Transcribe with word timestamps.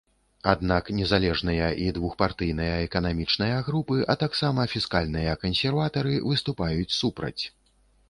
Аднак 0.51 0.87
незалежныя 0.99 1.67
і 1.81 1.85
двухпартыйныя 1.97 2.79
эканамічныя 2.87 3.61
групы, 3.69 4.01
а 4.15 4.19
таксама 4.27 4.67
фіскальныя 4.75 5.39
кансерватары, 5.47 6.13
выступаюць 6.33 6.97
супраць. 7.01 7.41